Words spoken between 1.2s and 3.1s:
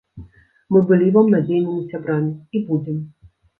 надзейнымі сябрамі і будзем.